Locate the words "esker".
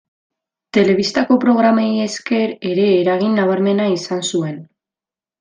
2.05-2.55